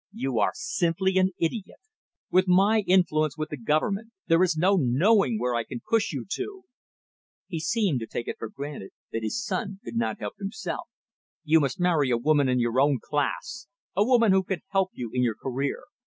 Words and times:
"You 0.15 0.39
are 0.39 0.53
simply 0.55 1.19
an 1.19 1.29
idiot. 1.37 1.77
With 2.31 2.47
my 2.47 2.79
influence 2.87 3.37
with 3.37 3.49
the 3.49 3.57
Government, 3.57 4.11
there 4.25 4.41
is 4.41 4.57
no 4.57 4.75
knowing 4.75 5.37
where 5.37 5.53
I 5.53 5.63
can 5.63 5.79
push 5.87 6.11
you 6.11 6.25
to." 6.27 6.63
He 7.45 7.59
seemed 7.59 7.99
to 7.99 8.07
take 8.07 8.27
it 8.27 8.39
for 8.39 8.49
granted 8.49 8.93
that 9.11 9.21
his 9.21 9.45
son 9.45 9.79
could 9.85 9.95
not 9.95 10.19
help 10.19 10.39
himself. 10.39 10.87
"You 11.43 11.59
must 11.59 11.79
marry 11.79 12.09
a 12.09 12.17
woman 12.17 12.49
in 12.49 12.57
your 12.59 12.81
own 12.81 12.97
class, 12.99 13.67
a 13.95 14.03
woman 14.03 14.31
who 14.31 14.41
can 14.41 14.63
help 14.69 14.89
you 14.93 15.11
in 15.13 15.21
your 15.21 15.35
career. 15.35 15.83